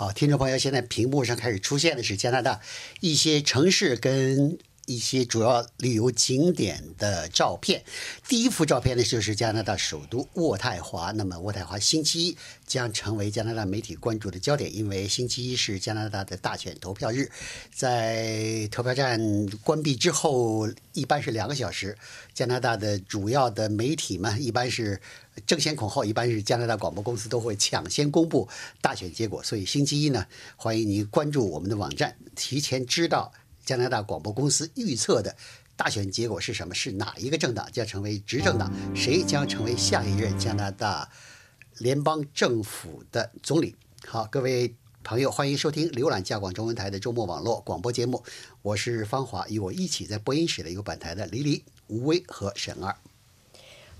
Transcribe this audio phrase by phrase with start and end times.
[0.00, 2.62] 好，听众朋友，现在屏幕上开始出现的是加拿大
[3.00, 4.56] 一些城市跟。
[4.90, 7.84] 一些主要旅游景点的照片。
[8.26, 11.12] 第一幅照片呢，就是加拿大首都渥太华。
[11.12, 12.36] 那么，渥太华星期一
[12.66, 17.30] 将成为加拿大媒体关注的焦点，因为星期一是加拿大的大选投票日。
[17.72, 21.96] 在投票站关闭之后，一般是两个小时，
[22.34, 25.00] 加拿大的主要的媒体们一般是
[25.46, 28.48] 争先恐后，一般是加拿大广播公司都会抢先公布
[28.80, 29.40] 大选结果。
[29.42, 30.26] 所以，星期一呢，
[30.56, 33.32] 欢迎您关注我们的网站，提前知道。
[33.70, 35.36] 加拿大广播公司预测的
[35.76, 36.74] 大选结果是什么？
[36.74, 38.68] 是哪一个政党将成为执政党？
[38.96, 41.08] 谁将成为下一任加拿大
[41.78, 43.76] 联邦政府的总理？
[44.08, 44.74] 好，各位
[45.04, 48.24] 朋友，欢迎收听浏览加广中文台的周末网络广播节目。
[48.62, 52.96] 我是方华，与我一起在播音室的有本台的黎黎、吴威和沈二。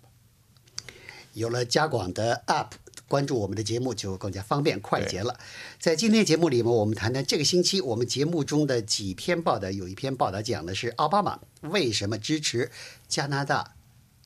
[1.33, 2.71] 有了加广的 App。
[3.09, 5.37] 关注我们的节目就更加方便快捷了。
[5.79, 9.69] 在今天节目里面，我们谈谈这个星期我们节目中的几篇报道。
[9.71, 12.71] 有一篇报道讲的是奥巴马为什么支持
[13.07, 13.73] 加拿大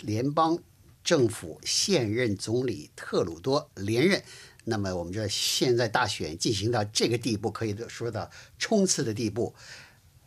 [0.02, 0.60] 联邦
[1.04, 4.22] 政府现任总理特鲁多连任。
[4.66, 9.56] 那么我们这现在大选进行到这个地步，可以说到冲刺的地步，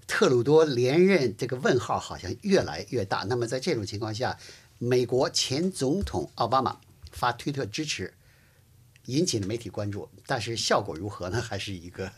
[0.06, 3.24] 特鲁多连任这个问号好像越来越大。
[3.28, 4.38] 那么在这种情况下，
[4.78, 6.78] 美国前总统奥巴马
[7.10, 8.12] 发推特支持。
[9.06, 11.40] 引起了媒体关注，但是效果如何呢？
[11.40, 12.10] 还是一个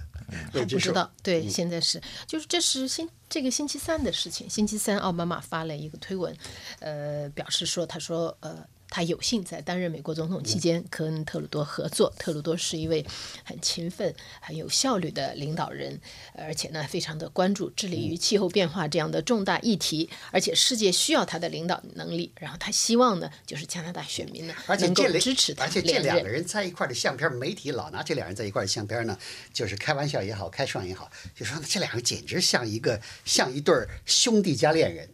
[0.53, 1.11] 还不知道。
[1.23, 4.49] 对，现在是就是这是星这个星期三的事情。
[4.51, 6.37] 星期三，奥巴马发了一个推文，
[6.81, 8.67] 呃，表示说，他说，呃。
[8.91, 12.13] 他有幸在担任美国总统期间跟特鲁多合作。
[12.19, 13.05] 特鲁多是一位
[13.45, 16.01] 很勤奋、很有效率的领导人，
[16.35, 20.09] 而且呢，非常的关注致力于气候变化这样的重大议题。
[20.31, 22.33] 而且世界需要他的领导能力。
[22.41, 25.65] 然后他希望呢，就是加拿大选民呢能够支持他。
[25.65, 29.19] 而且这两个人在一块的相片，媒体老拿这两人在一块的相片呢，
[29.53, 33.75] 就是开玩笑也好，开涮也好，就说这两个简直像一个像一对
[34.07, 35.09] 兄弟加恋人。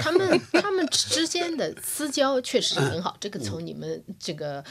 [0.00, 3.16] 他们他们之间的私交确实是很好。
[3.20, 4.64] 这个从你们这个，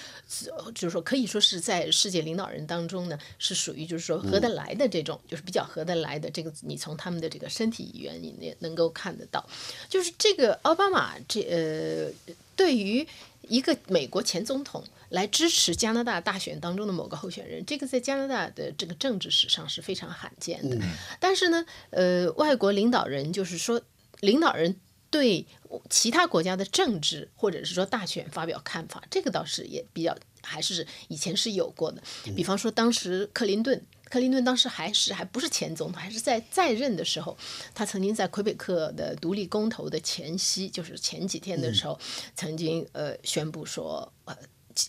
[0.74, 6.30] 就是说可以说是在世界领导人当中呢，是属于就是说合得来的这种，就是比较合得来的。
[6.32, 9.48] 这个你从他们的这个身体语言，你也能够看得到。
[9.88, 13.08] 就是这个奥巴马这呃，对于
[13.44, 20.84] 一个美国前总统来支持加拿大大选当中的某个候选人，这个在加拿大的这个政治史上是非常罕见的。
[21.20, 23.80] 但是呢，呃，外国领导人就是说
[24.22, 24.76] 领导人。
[25.12, 25.46] 对
[25.90, 32.02] 其他国家的政治或者是说大选发表看法，这个倒是也比较还是以前是有过的。
[32.36, 37.38] 比方说，当时克林顿，克林顿当时还是还不是前总统，还是在在任的时候，
[37.74, 42.00] 他曾经在魁北克的独立公投的前夕，就是前几天的时候，
[42.36, 44.36] 曾经呃宣布说呃。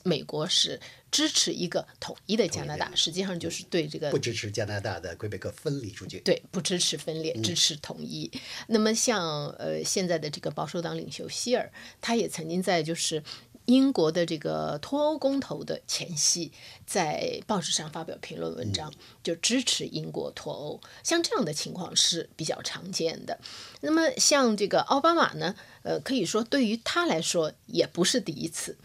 [0.05, 0.81] 美国是
[1.11, 6.21] 支持一个统一的加拿大，实际上就是对这个不支持加拿大的魁北克分离出去。
[6.21, 8.31] 对，不支持分裂，支持统一。
[8.69, 13.23] 那么像呃现在的这个保守党领袖希尔，他也曾经在就是
[13.67, 16.51] 英国的这个脱欧公投的前夕，
[16.87, 20.81] 在报纸上发表评论文章，就支持英国脱欧。
[21.05, 23.39] 像这样的情况是比较常见的。
[23.81, 28.77] 那么像这个奥巴马呢，呃，可以说对于他来说也不是第一次。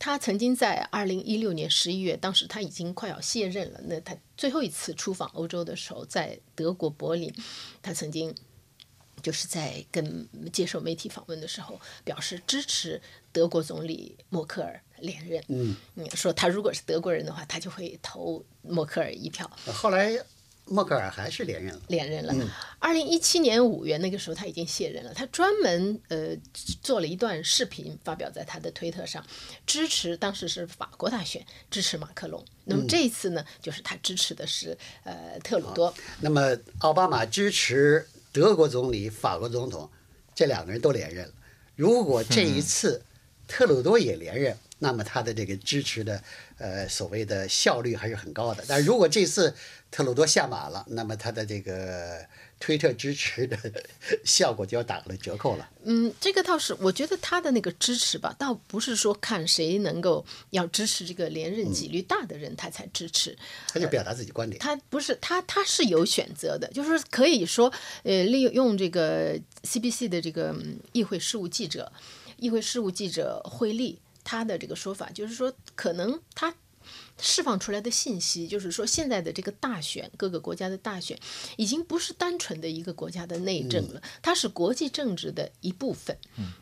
[0.00, 3.80] 他曾经在二零一六年十一月，当时他已经快要卸任了。
[3.84, 7.30] 那他最后一次出访欧洲的时候，在德国柏林，
[7.82, 8.34] 他曾经
[9.22, 15.44] 就是在跟接受媒体访问的时候，表示支持德国总理默克尔连任。
[15.48, 15.76] 嗯，
[16.14, 19.48] 说他如果是德国人的话，他就会投默克尔一票。
[19.66, 20.18] 后来。
[20.66, 22.34] 默克尔还是连任了，连任了。
[22.78, 26.36] 二零一七年五月那个时候他已经卸任了，他专门呃
[26.80, 29.24] 做了一段视频发表在他的推特上，
[29.66, 32.44] 支持当时是法国大选，支持马克龙。
[32.64, 35.92] 那么这一次呢，就是他支持的是呃特鲁多。
[36.20, 39.90] 那么奥巴马支持德国总理、法国总统，
[40.34, 41.32] 这两个人都连任了。
[41.74, 43.02] 如果这一次
[43.48, 46.20] 特鲁多也连任，那么他的这个支持的
[46.58, 48.64] 呃所谓的效率还是很高的。
[48.66, 49.54] 但如果这次
[49.90, 52.26] 特鲁多下马了，那么他的这个
[52.58, 53.56] 推特支持的
[54.24, 55.70] 效果就要打了折扣了。
[55.84, 63.36] 嗯，这个倒是，我觉得他的那个支持吧，倒不是说看谁能够要支持这个连任几率大的人，他才支持。
[63.72, 64.58] 他就表达自己观点。
[64.60, 67.72] 他不是他，他是有选择的，就是可以说，
[68.02, 71.90] 呃，利用这个 CBC 的这个嗯议会事务记者，
[72.36, 76.54] 议会事务记者惠利他的这个说法，就是说可能他。
[77.22, 81.16] 释放出来的信息就是说，现在的这个大选，各个国家的大选，
[81.58, 86.16] 已经不是单纯的一个国家的内政了，它是国际政治的一部分。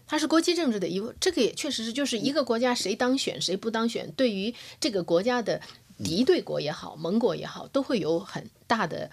[0.09, 5.63] 它是国际政治的一部，这个也确实是，就是一个国家谁当选谁不当选，对于这个国家的
[6.03, 9.11] 敌对国也好，盟国也好，都会有很大的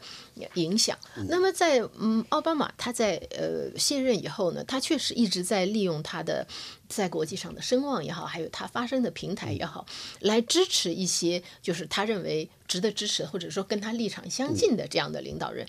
[0.54, 0.98] 影响。
[1.28, 6.48] 那么在嗯，奥巴马他在呃卸任以后呢，他确实一直在利用他的
[6.88, 9.86] 在国际上的声望也好，还有他发声的平台也好，
[10.20, 15.68] 来支持一些就是他认为值得支持或者说跟他立场相近的这样的领导人，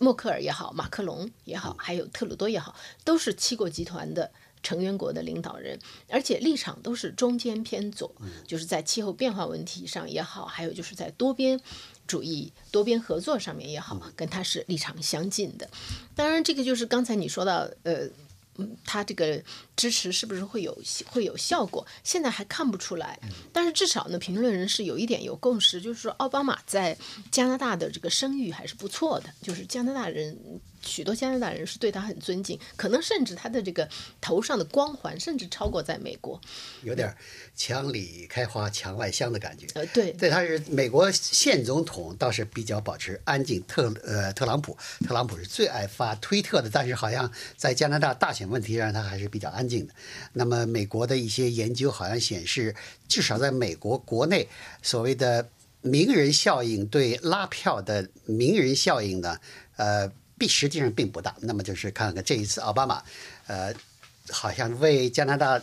[0.00, 2.74] 默克尔也好，马克龙也好，还有特鲁多也好，
[3.04, 4.30] 都是七国集团的。
[4.62, 5.78] 成员国的领导人，
[6.08, 8.12] 而且立场都是中间偏左，
[8.46, 11.60] 就是在气候变化问题上也好，还有就是在多边
[12.06, 15.68] 主义、多边合作上面也好，跟他是立场相近的。
[16.14, 18.08] 当然，这个就是刚才你说到，呃，
[18.56, 19.42] 嗯，他这个
[19.76, 20.76] 支持是不是会有
[21.06, 21.86] 会有效果？
[22.02, 23.18] 现在还看不出来。
[23.52, 26.96] 但是至少呢，评论人是有一点有共识，就是说奥巴马在
[27.30, 30.60] 加拿大的这个声誉还是不错的，就是加拿大人。
[30.88, 33.86] 许多加拿大人是对他很尊敬，可能甚至他的这个
[34.20, 36.40] 头上的光环甚至超过在美国，
[36.82, 37.14] 有点
[37.54, 39.66] 墙里开花墙外香的感觉。
[39.74, 43.62] 呃，对，对，他是美国现总统，倒是比较保持安静。
[43.68, 44.76] 特呃，特朗普，
[45.06, 49.92] 特朗普是最爱发推特的，但是好像在加拿大大选问题上，他还是比较安静的。
[50.32, 52.74] 那么，美国的一些研究好像显示，
[53.06, 54.48] 至少在美国国内，
[54.80, 55.48] 所谓的
[55.82, 59.38] 名人效应对拉票的名人效应呢，
[59.76, 60.10] 呃。
[60.38, 61.34] 并实际上并不大。
[61.40, 63.02] 那么就是看看这一次奥巴马，
[63.46, 63.74] 呃，
[64.30, 65.60] 好像为加拿大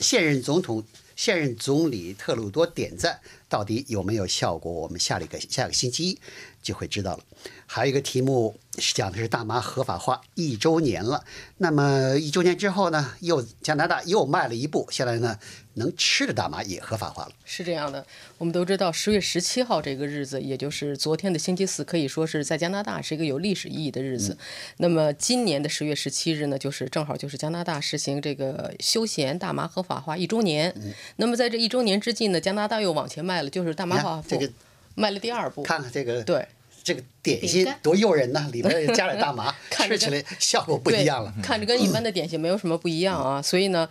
[0.00, 0.84] 现任总统、
[1.16, 4.72] 现任总理特鲁多点赞，到底有没有效果？
[4.72, 6.18] 我们下了一个下个星期一
[6.62, 7.24] 就会知道了。
[7.66, 11.24] 还有一个题目是讲的是大麻合法化一周年了。
[11.58, 15.38] 那么一周年之后呢，又加拿大又迈了一步，现在呢，
[15.74, 17.32] 能吃的大麻也合法化了。
[17.44, 18.06] 是这样的，
[18.38, 24.36] 我们都知道十月十七号这个日子，也就是昨天的星期四，可以说是在加拿大是一个有历史意义的日子。
[24.78, 30.74] 那么今年的十月十七日呢，就是正好就是加拿大实行这个休闲大麻合法化一周年。
[31.16, 34.50] 那么在这一周年之际呢，加拿大又往前迈了，就是大麻合法这
[34.94, 35.62] 迈了第二步。
[35.62, 36.46] 看看这个对。
[36.88, 41.30] 这个点心多诱人呐，里边加点大麻， 吃起来效果不一样了。
[41.42, 43.86] 看着跟一般的点心没有什么不一样啊，所以呢，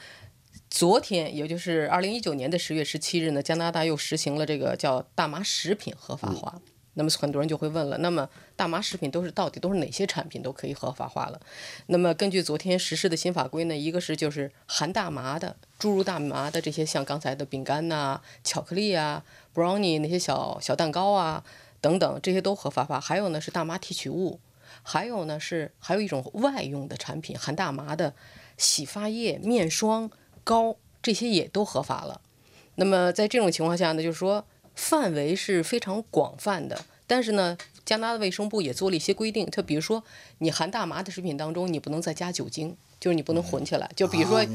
[0.72, 6.60] 昨天也就是二零一九年的十月十七日呢，加拿大又实行了这个叫大麻食品合法化。
[7.00, 11.40] 那么很多人就会问了，那么大麻食品都是到底都是哪些产品都可以合法化了？
[11.86, 19.24] 那么根据昨天实施的新法规呢，一个是就是含大麻的、注入大麻的这些，像刚才的饼干呐、巧克力啊、
[19.54, 21.44] brownie 那些小小蛋糕啊。
[21.82, 23.00] 等等，这些都合法化。
[23.00, 24.40] 还有呢是大麻提取物，
[24.84, 28.14] 还有呢是还有一种外用的产品，含大麻的
[28.58, 30.10] 洗发液、面霜、
[30.44, 32.22] 膏，这些也都合法了。
[32.76, 34.46] 那么在这种情况下呢，就是说
[34.76, 36.86] 范围是非常广泛的。
[37.06, 40.04] 但是呢，加拿大卫生部也做了一些规定，就比如说
[40.40, 43.90] 你含大麻的食品当中，你不能再加酒精，就是你不能混起来。
[43.96, 44.46] 就比如说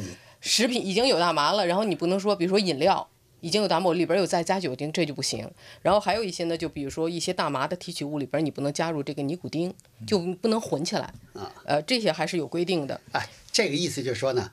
[0.40, 3.08] 食品已经有大麻了，然后你不能说，比如说饮料。
[3.42, 5.50] 已经有达摩里边有再加酒精，这就不行。
[5.82, 9.74] 然后还有一些呢，就比如说一些大麻的提取物里边，你不能加入这个尼古丁，
[10.06, 11.12] 就不能混起来。
[11.34, 12.98] 啊，呃，这些还是有规定的。
[13.10, 14.50] 哎，这个意思就是说呢，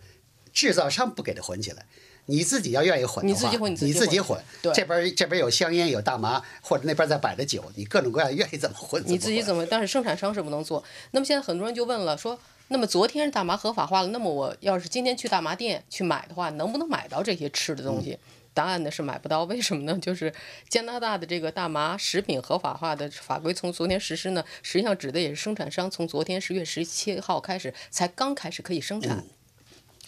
[0.52, 1.86] 制造商不给它混起来，
[2.26, 4.42] 你自己要愿意混的话，你自己混，你自己混。
[4.64, 9.04] 对这边这边有香烟，有大麻，或者那边在摆着酒，你各种各样愿意怎么混。
[9.06, 9.64] 你自己怎么？
[9.68, 10.84] 但是生产商是不能做。
[11.12, 18.18] 那么现在很多人就问了，说，那么昨天大麻合法化了，那么我要是今天去大麻店去买的话，能不能买到这些吃的东西？
[18.54, 19.98] 答案呢是买不到，为什么呢？
[20.02, 20.34] 就是
[20.68, 29.24] 加拿大的这个大麻食品合法化的法规从昨天实施呢，实际上指的也是生产商从昨天十月十七号开始才刚开始可以生产。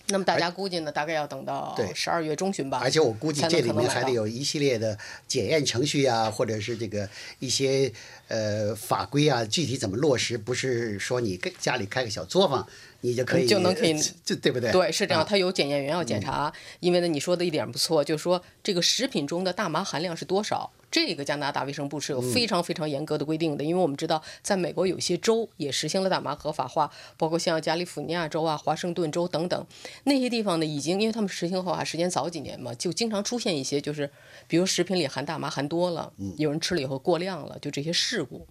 [0.07, 2.79] 那么大家估计呢，大概要等到十二月中旬吧。
[2.83, 7.07] 而且我估计这里面还得有一系列的检验程序啊，或者是这个
[7.39, 7.89] 一些
[8.27, 12.67] 呃法规啊，具体怎么落实，不是说你跟家里开个小作坊
[13.01, 13.93] 你就可以就能可以
[14.24, 14.72] 就对不对？
[14.72, 16.51] 对，是这样，啊它有检验员要检查。
[16.79, 23.63] 因为呢，你说的一点不错，就是说这个食品中的大麻含量是多少，这个加拿大卫生部是有非常非常严格的规定的。
[23.63, 29.65] 因为我们知道，在美国有些州也实行了大麻合法化，包括像加利福尼亚州啊、华盛顿州等等
[30.03, 34.10] 那些地方呢，已经因为他们实行合法时间早几年嘛，就经常出现一些就是，
[34.48, 38.48] 比如食品里含大麻含多了，有人吃了以后过量了，就这些事故。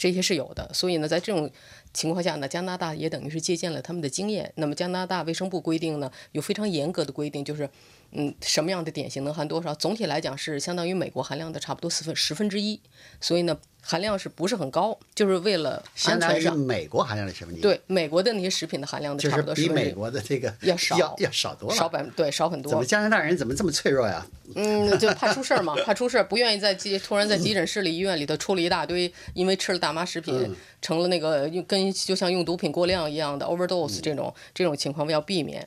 [0.00, 1.50] 这些是有的，所以呢，在这种
[1.98, 4.52] 情况下呢，加拿大也等于是借鉴了他们的经验。
[4.54, 7.68] 那么加拿大卫生部规定呢，有非常严格的规定，就是
[8.12, 9.74] 嗯，什么样的典型能含多少？
[9.74, 12.80] 总体来讲是相当于美国含量的差不多四分十分之一，
[13.20, 14.96] 所以呢，含量是不是很高？
[15.12, 19.90] 就是为了相当于安全上，美国含量的十分之一，，对美国的那些食品的含量的差就是比美。
[19.90, 21.76] 国的这个要少要要少多了。
[21.76, 24.24] 少百对少很多怎么，加拿大人怎么这么脆弱呀？
[24.54, 35.66] 嗯， 就怕出事儿嘛，怕出事儿，不愿意在急突然在急诊室里、医院里头出了一大堆，因为吃了大麻食品，成了那个用跟就像用毒品过量一样的 overdose 这种这种情况要避免。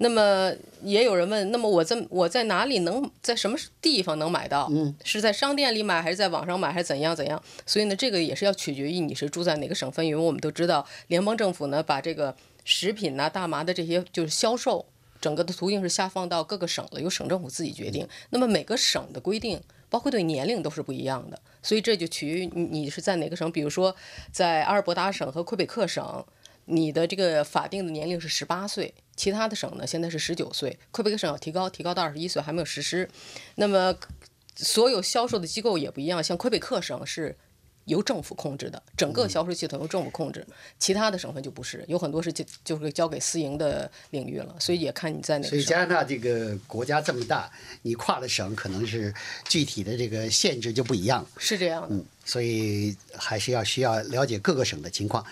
[0.00, 4.68] 那么也有人问，那么我在我在哪里能在什么地方能买到？
[4.70, 7.42] 嗯，是在商店里买，还是在网上买，还是怎样怎样？
[7.66, 12.34] 所以呢，这个也是要取决于你是住在哪个省份，因为我们都知道，联邦政府呢把这个
[12.64, 14.86] 食品呐、大麻的这些就是销售。
[15.20, 18.06] 整个的途径是下放到各个省了，由省政府自己决定。
[18.30, 23.50] 那么每个省的规定，包括对年龄都是不一样的，所以这就取决于你是在哪个省。
[23.50, 23.94] 比如说，
[24.30, 26.24] 在阿尔伯达省和魁北克省，
[26.66, 30.78] 你的这个法定的年龄是十八岁，其他的省呢现在是十九岁。
[30.90, 33.08] 魁北克省要提高，提高到二十一岁，还没有实施。
[33.54, 33.94] 那么
[34.56, 37.36] 所有销售的机构也不一样，像魁北克省是。
[37.88, 40.46] 由政府控制的，整个销售系统由政府控制，
[40.78, 45.64] 其他的省份就不是，有很多是就就是交给私营的领域了，所以也看你在哪所以。
[45.64, 47.50] 加拿大这个国家这么大，
[47.82, 49.12] 你跨了省，可能是
[49.48, 51.28] 具体的这个限制就不一样了。
[51.38, 55.24] 是这样的，嗯，所以还是要需要了解各个省的情况。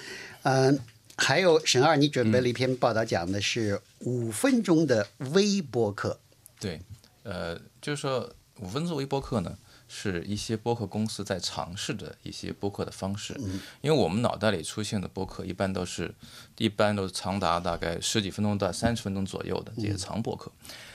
[0.42, 0.78] 嗯，
[1.16, 6.18] 还有沈二，你准备了一篇报道，讲的是五分钟的微播课。
[6.58, 6.80] 对，
[7.22, 9.56] 呃，就是说五分钟微播课呢，
[9.88, 13.34] 是一些播客公司在尝试的一些播客的方式。
[13.80, 16.14] 因为我们脑袋里出现的播客一般都是，
[16.58, 20.50] 一般都是长达大概十几分钟到三十分钟左右的这些长播客。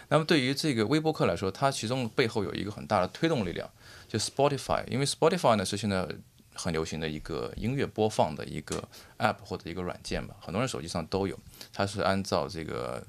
[0.10, 3.70] 那么对于这个微播客来说，它其中背后有一个很大的推动力量，
[4.10, 6.06] 就 Spotify，因为 Spotify 呢是现在
[6.54, 8.84] 很流行的一个音乐播放的一个
[9.20, 11.40] app 或者一个软件吧，很多人手机上都有，
[11.72, 13.02] 它是按照这个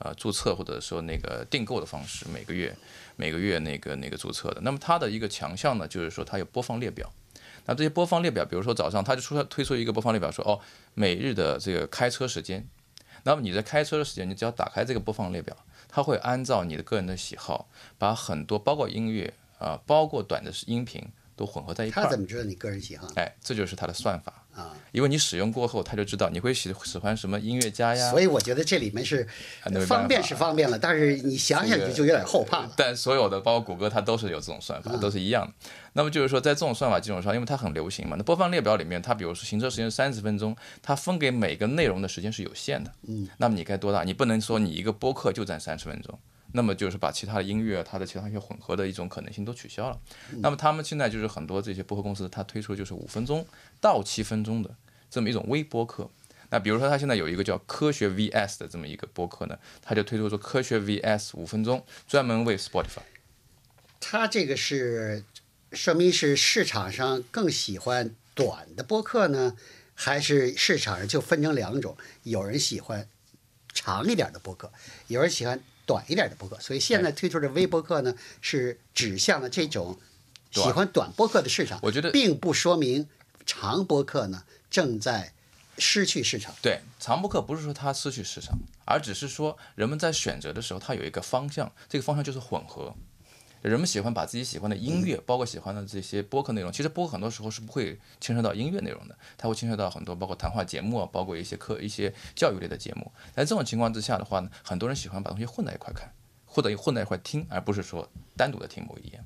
[0.00, 2.76] 呃注册或者说那个订购的方式，每个月
[3.16, 4.60] 每个月那个那个注册的。
[4.62, 7.10] 那么它的一个强项呢，就是说它有播放列表。
[7.66, 10.58] 那这些播放列表，比如说早上它就出推出一个播放列表，说哦
[10.94, 12.66] 每日的这个开车时间。
[13.22, 15.54] 那么你在开车的时间，你只要打开这个播放列表，
[15.88, 21.06] 它会按照你的个人的喜好，把很多包括音乐啊、包括短的音频
[21.40, 22.20] 都混合在一块儿他怎。
[22.20, 24.76] 么知道你个人喜好哎，这就是它的算法啊？
[24.92, 28.10] 因为你使用过后，它就知道你会喜喜欢什么音乐家呀。
[28.10, 29.26] 所以我觉得这里面是
[29.86, 32.72] 方便是方便了，但是你想想就就有点后怕了。
[32.76, 35.54] 但所有的包括谷歌，它都是有这种算法，都是一样的。
[35.94, 42.92] 那么就是说，在这种算法基础上，因为它很流行嘛，那播放列表里面，它比如说行车时间三十分钟，它分给每个内容的时间是有限的。
[43.08, 43.26] 嗯。
[43.38, 44.04] 那么你该多大？
[44.04, 46.18] 你不能说你一个播客就占三十分钟，
[46.52, 49.98] 那么就是把其他的音乐、它的其他一些混合的一种可能性都取消了。
[50.38, 53.46] 那么他们现在就是很多这些播客公司，它推出就是五分钟
[53.80, 54.74] 到七分钟的
[55.10, 56.10] 这么一种微播客。
[56.52, 63.02] 那比如说，它现在有一个叫科学 VS 的这么一个播客呢，它就推出说科学 VS 五分钟，专门为 Spotify。
[64.00, 65.22] 它这个是
[65.70, 69.56] 说明是市场上更喜欢短的播客呢，
[69.94, 71.96] 还是市场上就分成两种？
[72.24, 73.06] 有人喜欢
[73.72, 74.72] 长一点的播客，
[75.06, 76.56] 有人喜欢短一点的播客。
[76.60, 79.98] 所以现在推出的微播客呢，是指向了这种
[80.52, 81.80] 喜欢短播客的市场。
[81.82, 83.08] 我觉得并不说明
[83.44, 85.32] 长播客呢正在
[85.78, 86.54] 失去市场。
[86.62, 92.94] 对，长播客不是说它失去市场，而只是说人们在选择的时候，它有一个方向，这个方向就是混合。
[93.68, 103.12] 人们喜欢把自己喜欢的音乐，包括喜欢的这些播客内容，其实播客很多时候是不会牵涉到音乐内容的，它会牵涉到很多包括谈话节目啊，包括一些课、一些教育类的节目。
[103.34, 106.10] 在这种情况之下的话呢，很多人喜欢把东西混在一块看，
[106.46, 109.22] 或者混在一块听，而不是说单独的听某一页。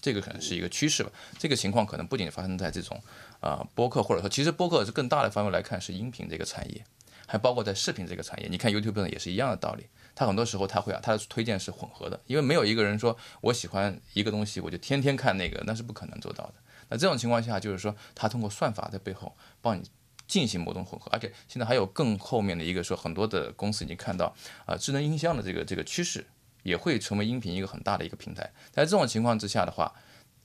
[0.00, 1.10] 这个可能是一个趋势吧。
[1.38, 3.02] 这个情况可能不仅发生在这种
[3.40, 6.84] 呃播客，或者说其实播客是更大的范围来看是音频这个产业，
[7.26, 8.48] 还包括在视频这个产业。
[8.48, 9.86] 你看 YouTube 上也是一样的道理，
[10.18, 16.54] 它很多时候它会啊，它的推荐是混合的，因为没有一个人说我喜欢一个东西我就天天看那个，那是不可能做到的。
[16.88, 19.84] 那这种情况下，就是说它通过算法在背后帮你。
[20.26, 26.26] 进行某种混合，而且现在还有更后面的一个说，很多的公司已经看到啊、智能音箱的这个这个趋势，
[26.64, 28.52] 也会成为音频一个很大的一个平台。
[28.70, 29.90] 在这种情况之下的话，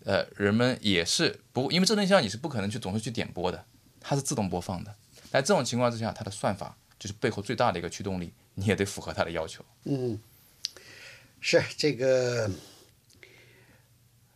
[0.06, 3.65] 呃，人们也是不，因为智能音箱你是不可能去总是去点播的，
[4.00, 4.96] 它是自动播放的。
[5.30, 9.64] 在这种情况之下，它的算法就是背后最大的一个驱动力，你也得符合他的要求。
[9.86, 10.20] 嗯
[11.42, 12.50] 是这个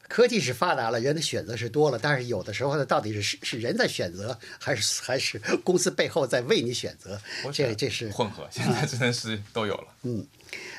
[0.10, 7.22] 科技是发达了，人的选择是多了，但是有的时候呢，到底是是是人在选择，还是还是公司背后在为你选择？
[7.54, 9.88] 这这是混合，现在真的是都有了。
[10.04, 10.26] 嗯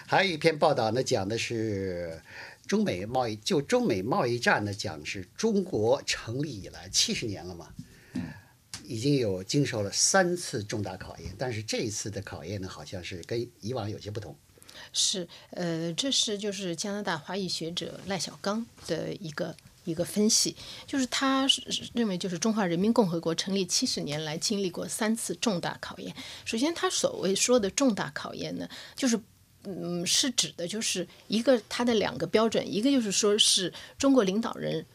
[0.06, 2.22] 还有一篇报道呢，讲的是
[2.66, 7.68] 中美贸易，就中美贸易战呢，讲是中国成立以来七十年了嘛，
[8.88, 14.34] 已经有经受了三次重大考验，但是这一次的考验呢，好像是跟以往有些不同。
[14.92, 19.54] 是，呃，这是就是加拿大华裔学者赖小刚的一个
[19.84, 26.14] 一个分析，就是他是认为就是中华人民共和国成立七十年来经历过三次重大考验。
[26.44, 29.20] 首先，他所谓说的重大考验呢，就是。
[29.64, 34.86] 嗯，是指的就是一个他的两个标准，一个就是说是中国领导人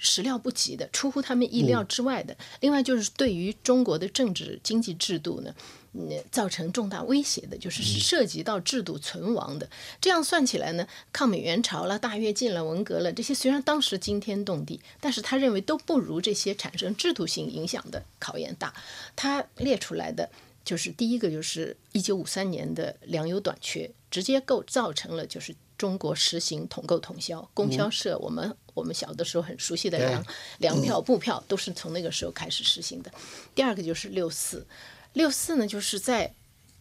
[0.00, 5.54] 始料不及的，出乎他们意料之外的；另外就是对于中国的政治经济制度呢，
[5.92, 9.68] 嗯，造成重大威胁的，就是涉及到制度存亡的。
[10.00, 18.74] 这样算起来呢，抗美援朝了、大跃进了、文革了，这些虽然当时惊天动地，但是他认为都不如这些产生制度性影响的考验大。
[19.14, 20.30] 他列出来的。
[20.62, 30.24] 就是第一个，就是一九五三年的粮油短缺，直接构造成了就是中国实行统购统销，供销社，我们我们小的时候很熟悉的粮
[30.58, 33.12] 粮票、布票，都是从那个时候开始实行的。
[33.54, 34.66] 第二个就是六四，
[35.12, 36.34] 六四呢，就是在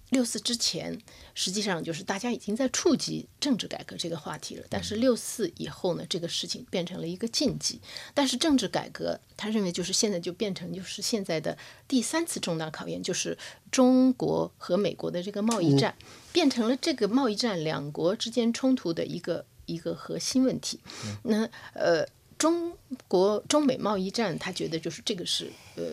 [0.09, 0.99] 六四之前，
[1.35, 4.65] 实际上就是大家已经在触及政治改革这个话题了。
[4.67, 7.79] 但是六四以后呢，这个事情变成了一个禁忌。
[8.15, 11.55] 但是政治改革，他认为就是现在就变成就是现在的
[11.87, 13.37] 第三次重大考验，就是
[13.69, 15.95] 中国和美国的这个贸易战，
[16.33, 20.79] 变成了这个贸易战两国之间冲突的一个一个核心问题。
[21.23, 22.05] 那呃，
[22.37, 22.75] 中
[23.07, 25.83] 国中美贸易战，他觉得就是这个是呃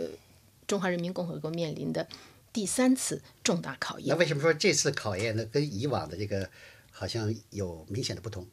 [0.67, 2.07] 中华人民共和国面临的。
[2.53, 4.09] 第三次重大考验。
[4.09, 5.45] 那为什么说这次考验呢？
[5.45, 6.49] 跟以往的这个
[6.91, 8.47] 好像有明显的不同？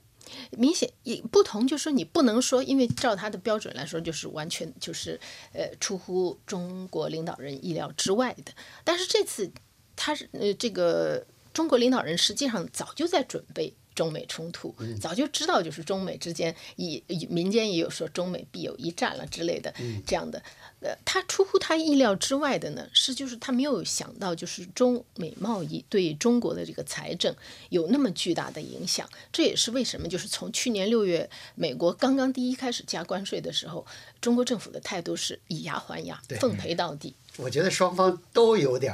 [0.51, 5.17] 明显也不同，就是说你不能说，因为照他的标准来说，就是完全就是
[5.53, 8.51] 呃出乎中国领导人意料之外的。
[8.83, 9.49] 但是这次
[9.95, 13.73] 他是呃这个中国领导人实际上早就在准备。
[13.95, 19.73] 中美冲突，早就知道，就是中美之间，以民间也有说中美必有一战了之类的
[20.05, 20.41] 这样的。
[20.81, 27.33] 呃，他出乎他意料之外的呢，是就是他没有想到，就是中美贸易对中国的这个财政
[27.69, 29.09] 有那么巨大的影响。
[29.31, 33.85] 这也是为什么，就是从去年六月美国刚刚第一开始加关税的时候，
[34.19, 37.15] 中国政府的态度是以牙还牙，奉陪到底。
[37.37, 38.93] 我觉得双方都有点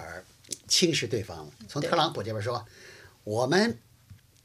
[0.68, 1.52] 轻视对方了。
[1.68, 2.64] 从特朗普这边说，
[3.24, 3.80] 我们。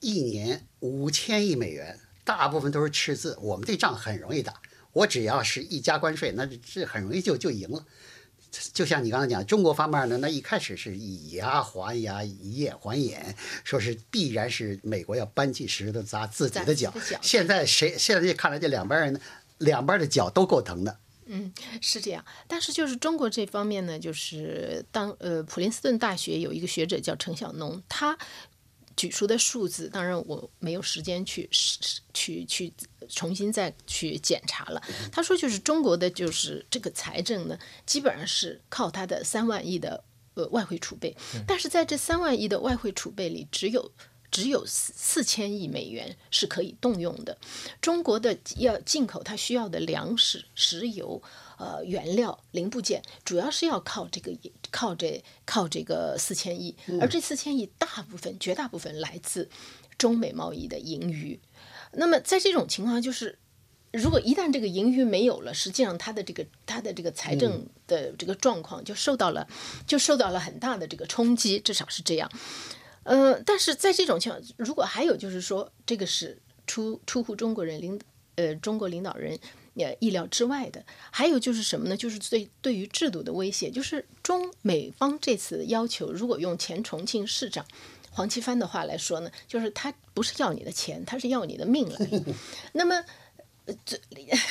[0.04, 4.60] 一年五千亿美元，大部分都是赤字，我们这仗很容易打。
[4.92, 7.82] 我只要是一加关税，那这很容易就就赢了。
[8.74, 16.92] 就像你刚才讲，中国方面呢，那一开始是以牙还牙，以眼还眼，说是必然是美国要搬起石头砸自己的脚。
[17.22, 19.18] 现在谁现在看来，这两边人
[19.56, 20.98] 两边的脚都够疼的。
[21.26, 22.22] 嗯，是这样。
[22.46, 28.18] 但是就是中国这方面呢，就是当呃普林斯顿大学有一个学者叫陈小农，他。
[28.96, 31.48] 举出的数字，当然我没有时间去
[32.12, 32.72] 去去
[33.08, 34.82] 重新再去检查了。
[35.10, 40.02] 他说，就是中国的就是这个财政呢，基本上是靠他的三万亿的
[40.34, 43.92] 呃外汇储备，但是在这三万亿的外汇储备里，只有
[44.34, 47.38] 只有四四千亿美元是可以动用的。
[47.80, 51.22] 中国的要进口它需要的粮食、石油。
[51.56, 54.36] 呃，原料零部件主要是要靠这个，
[54.72, 59.48] 靠这靠这个四千亿，而这四千亿大部分、绝大部分来自
[59.96, 61.38] 中美贸易的盈余。
[61.92, 63.38] 那么在这种情况，就是
[63.92, 69.46] 如果一旦这个盈余没有了，实际上它的这个它的这个财政的这个状况就受到了
[69.86, 72.28] 就受到了很大的这个冲击，至少是这样。
[73.04, 76.36] 呃，但是在这种情况，如果还有就是说，这个是
[76.66, 78.00] 出出乎中国人领
[78.34, 79.38] 呃中国领导人。
[79.74, 81.96] 也意料之外的，还有就是什么呢？
[81.96, 87.66] 就是对对于制度的威胁，就是中美方这次要求，如果用前重庆市长
[88.08, 91.98] 黄奇帆的话来说呢，就是他不是要你的钱，他是要你的命了。
[92.70, 93.04] 那么，
[93.86, 93.98] 这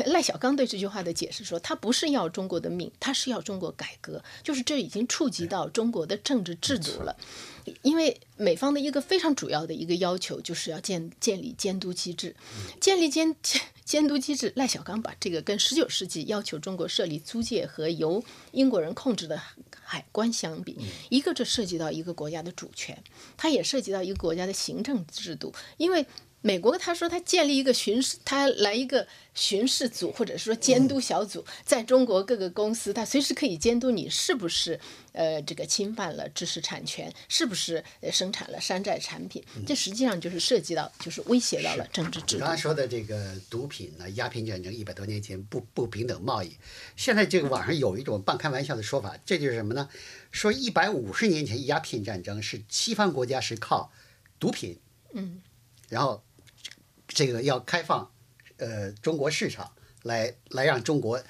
[0.08, 7.15] 赖小刚对这句话的解释说，他不是要中国的命，他是要中国改革，就是这已经触及到中国的政治制度了。
[7.84, 12.36] 因为美方的一个非常主要的一个要求，就是要建建立监督机制，
[12.82, 14.52] 建立监监 监督机制。
[14.56, 19.39] 赖小刚把这个跟十九世纪要求中国设立租界和由英国人控制的
[19.84, 20.78] 海关相比，
[21.10, 23.02] 一个这涉及到一个国家的主权，
[23.38, 25.54] 它也涉及到一个国家的行政制度。
[25.78, 26.06] 因为
[26.45, 34.77] 美国他说他建立一个巡视，他来一个巡视组或者说监督小组，在中国各个公司，他随时可以监督你是不是
[35.13, 39.41] 呃这个侵犯了知识产权，是不是呃生产了山寨产品。
[39.65, 42.49] 这实际上就是涉及到，就是威胁到了政治制度你刚。
[42.49, 46.58] 才说的这个毒品呢，鸦片战争一百多年前不不平等贸易，
[46.97, 49.88] 现在这个网上有一种半开玩笑的说法，这就是什么呢？
[50.32, 53.93] 说一百五十年前鸦片战争是西方国家是靠
[54.39, 54.77] 毒品，
[55.13, 55.41] 嗯，
[55.88, 56.21] 然后
[57.13, 58.12] 这个要开放
[58.58, 59.71] 呃中国市场
[60.04, 61.21] 来来让中国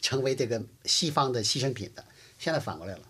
[0.00, 2.04] 成为这个西方的牺牲品的，
[2.38, 3.02] 现在反过来了。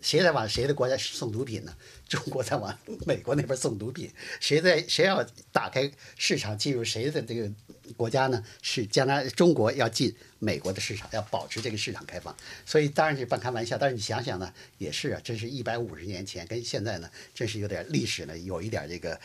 [0.00, 1.72] 谁在往谁的国家送毒品呢？
[2.08, 7.48] 中国在往美国那边送毒品，谁在谁要打开市场进入谁的这个
[7.96, 8.44] 国家呢？
[8.62, 12.36] 是将来中国要进美国的市场，要保持这个市场开放。
[12.66, 19.20] 所以当然是半开玩笑，但是你想想呢，也是啊，真是一百五十年前跟现在呢，真是有点历史呢，有一点这个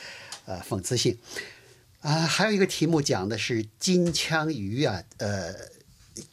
[0.45, 1.17] 呃讽刺性。
[2.07, 5.53] 啊，还有一个题目讲的是金枪鱼啊，呃，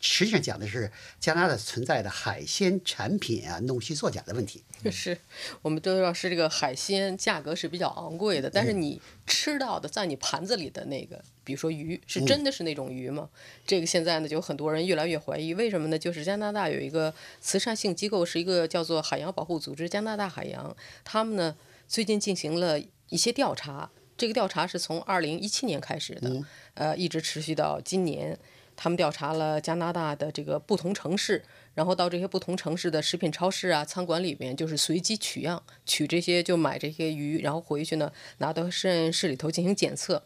[0.00, 4.62] 实际上讲的是加拿大存在的海鲜产品啊弄虚作假的问题。
[4.92, 5.18] 是
[5.62, 13.28] 我们都知道是这个海鲜价格是比较昂贵的，但是你吃到的在你盘子里的那个，比如说鱼，是真的是那种鱼吗？
[13.66, 15.98] 这个现在呢，就很多人越来越怀疑，为什么呢？
[15.98, 21.56] 就是加拿大有一个慈善性机构，是一个叫做海洋保护组织加拿大海洋，他们呢
[21.88, 26.42] 最近进行了一些调查，这个调查是从二零一七年开始的，
[26.74, 28.38] 呃，一直持续到今年。
[28.76, 31.40] 他们调查了加拿大的这个不同城市，
[31.74, 40.20] 然后到这些不同城市的食品超市啊、餐馆里面，就是随机取样，取这些就买这些鱼，然后回去呢拿到实验室里头进行检测。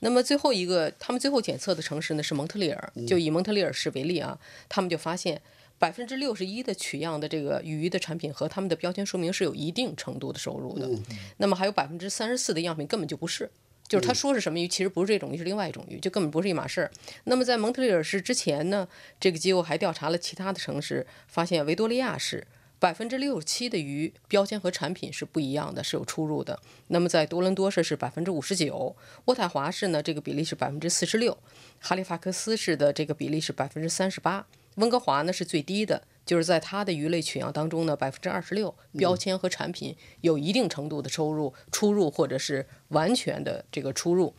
[0.00, 5.40] 那么最后一个，他们最后检测的城市呢是蒙特利尔，就以蒙特利尔市为例啊，他们就发现
[5.78, 10.88] 百分之六十一的取样的这个鱼的产品和他们的标签说明是有一定程度的收入的，
[11.36, 13.50] 那么还有百分之三十四的样品根本就不是。
[13.86, 16.90] 就是他说是什么鱼，其实不是这种鱼，是另外一种鱼，就根本不是一码事儿。
[17.24, 18.88] 那么在蒙特利尔市之前呢，
[19.20, 22.46] 这个机构还调查了其他的城市，发现维多利亚市
[22.78, 26.58] 百分之六十七的鱼标签和产品是不一样的，是有出入的。
[26.88, 31.36] 那么在多伦多市是百分之五十九，渥太华市呢这个比例是百分之四十六，
[31.78, 36.02] 哈利法克斯市的这个比例是百分之三十八，温哥华呢是最低的。
[36.26, 44.32] 就是在它的鱼类取样当中呢，百分之二十六标签和产品有一定程度的收入出入，或者是完全的这个出入。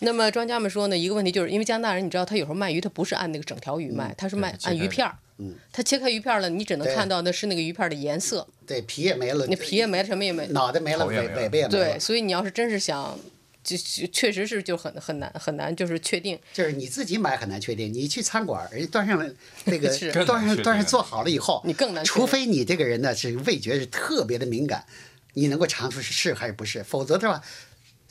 [0.00, 5.16] 那么专家们说呢，一个问题就是因为加拿大人，你知道他有时候卖鱼，他不是按那个整条鱼卖，他是卖按鱼片儿。
[5.36, 10.44] 嗯，他切开鱼片儿了，你只能看到的是那个鱼片儿的颜色，对，皮也没了，那皮也没了，什么也没。
[10.48, 13.16] 脑袋没了，尾尾巴也没对，所以你要是真是想，
[13.68, 16.38] 就就确实是就很很难很难，就是确定。
[16.54, 19.30] 就是你自己买很难确定，你去餐馆，人家端上来
[19.64, 24.86] 那个 端上端上做好了以后，你更难除非你这个人呢是味觉是特别的敏感，
[25.34, 27.42] 你能够尝出是是还是不是，否则的话。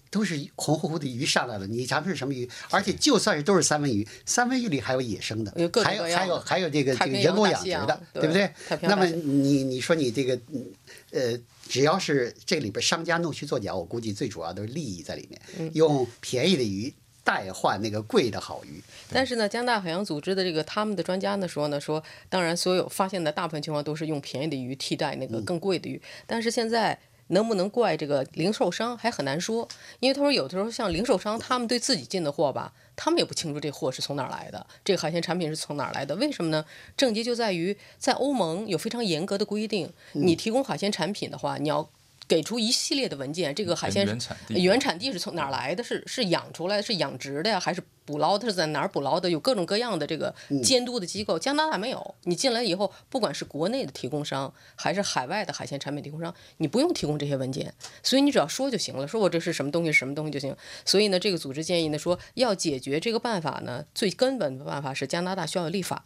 [0.09, 2.49] 都是红乎乎的鱼上来了，你尝出是什么鱼？
[2.69, 8.49] 而且就算是都是三文鱼，三文鱼里还有野生的有各，种还有还有还有这个这个人工养殖的，对对不对
[8.81, 10.65] 那么你你说你这个嗯
[11.11, 16.93] 呃，只要是这里边商家弄虚作假，我估计最主要都是利益在里面，嗯用便宜的鱼
[17.23, 18.81] 代换那个贵的好鱼。
[19.11, 26.97] 但是呢，加拿大海洋组织的这个他们的专家呢说呢，说当然所有发现的大部分情况都是用便宜的鱼替代那个更贵的鱼，但是现在。
[27.27, 29.67] 能不能怪这个零售商还很难说，
[29.99, 36.15] 因为他说有的时候像零售商，他们对自己进的货吧，他们也不清楚这货是从哪儿来的，这个海鲜产品是从哪儿来的？
[36.15, 36.65] 为什么呢？
[36.95, 41.89] 症结就在于在欧盟有非常严格的规定，你提供海鲜产品的话，你要
[42.27, 45.83] 给出一系列的文件，这个海鲜原产地原产地是从哪儿来的？
[45.83, 48.45] 是是养出来的，是养殖的呀，还是捕捞的？
[48.47, 49.29] 是在哪儿捕捞的？
[49.29, 51.39] 有各种各样的这个监督的机构。
[51.39, 60.53] 加拿大没有，你进来以后，不管是国内的提供商，还是海外的海鲜产品提供商，你不用提供这些文件，所以你只要说就行了，说我这是什么东西，什么东西就行。
[60.83, 66.03] 所以呢，这个组织建议呢说，要解决这个办法呢，最根本的办法是加拿大需要立法。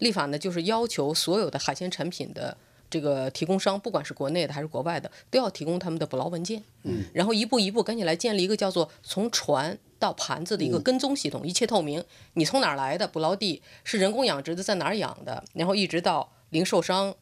[0.00, 2.58] 立法呢就是要求所有的海鲜产品的。
[2.92, 6.62] 这个提供商，不管是国内的还是国外的，都要提供他们的捕捞文件。
[6.82, 12.04] 嗯，然后一步一步赶紧来建立一个叫做从船到盘子的一个跟踪系统，一切透明。
[12.34, 13.08] 你从哪儿来的？
[13.08, 15.42] 捕捞地是人工养殖的，在哪儿养的？
[15.54, 17.14] 然后一直到零售商，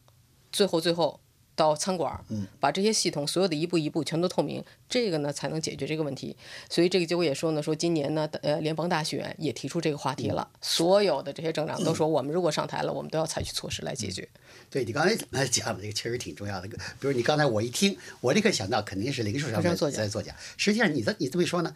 [0.51, 1.21] 最后最后
[1.61, 6.35] 到餐馆，嗯，把这些系统所有的一步一步全都透明，这个呢才能解决这个问题。
[6.67, 14.27] 所以这个结果也说呢，说今年呢，呃，联邦大选也提出这个话题了，所有的这些政党都说，我们如果上台了，我们都要采取措施来解决。
[14.71, 16.67] 对你刚才呃讲的这个确实挺重要的。
[16.67, 20.35] 比如你刚才我一听，我立刻想到肯定是零售商在作假在作假。
[20.57, 21.75] 实际上你这你这么一说呢，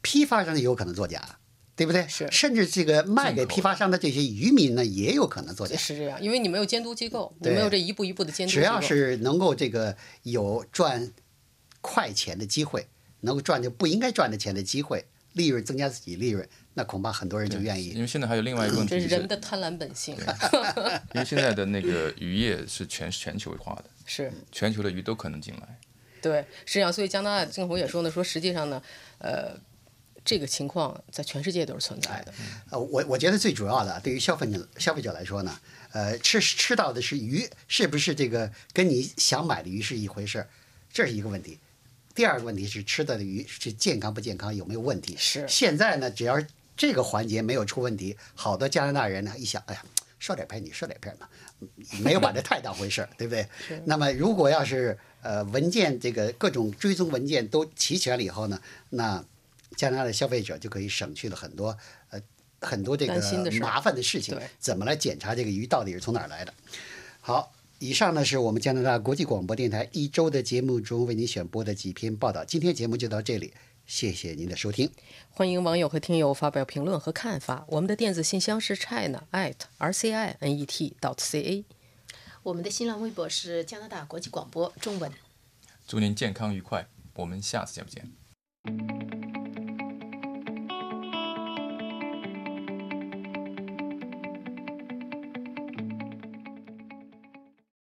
[0.00, 1.38] 批发商也有可能作假，
[1.78, 2.04] 对不对？
[2.08, 5.76] 是甚至这个卖给批发商的这些渔民呢，也有可能作假。
[5.76, 8.52] 是这样，因为你没有监督机构，你没有这一步一步的监督。
[8.52, 11.12] 只要是能够这个有赚
[11.80, 12.88] 快钱的机会，
[13.20, 17.90] 能够赚就不应该赚的钱的机会，利润增加自己利润，那恐怕很多人就愿意。
[17.90, 20.16] 因为现在还有另外一个问题是，这是人的贪婪本性。
[21.14, 25.78] 因为现在的那个渔业是全全球化的，是全球的鱼都可能进来。
[26.20, 28.82] 对，是这样，所以加拿大政府也说呢，说实际上呢，
[29.18, 29.56] 呃，
[30.28, 32.34] 这个情况在全世界都是存在的。
[32.68, 35.58] 呃，我我觉得最主要的，对于消费者消费者来说呢，
[35.92, 40.46] 呃，吃吃到的是鱼，是不是这个跟你想买的鱼是一回事儿，
[40.92, 41.58] 这是一个问题。
[42.14, 45.16] 第二个问题是吃到的鱼是健康不健康，有没有问题？
[45.18, 46.38] 是现在呢，只要
[46.76, 49.82] 这个环节没有出问题，好多加拿大人呢一想，哎呀，
[50.18, 51.26] 说点片你说点片嘛，
[52.02, 53.48] 没有把这太当回事儿，对不对？
[53.86, 58.60] 那么如果要是呃文件这个各种追踪文件都齐全了以后呢，
[58.90, 59.24] 那
[59.76, 61.76] 加拿大的消费者就可以省去了很多
[62.10, 62.20] 呃
[62.60, 63.14] 很多这个
[63.60, 66.52] 麻烦的事情对，怎么来检查这个鱼到底是从哪儿来的？
[67.20, 72.44] 好，以上呢是我们加拿大国际广播电台一周的节目中为您选播的几篇报道。
[72.44, 73.52] 今天节目就到这里，
[73.86, 74.90] 谢谢您的收听。
[75.30, 77.64] 欢迎网友和听友发表评论和看法。
[77.68, 81.64] 我们的电子信箱是 china at r c i n e t dot c a。
[82.42, 85.12] 我们的新浪微博是加拿大国际广播中文。
[85.86, 89.37] 祝您健康愉快，我们下次见不见？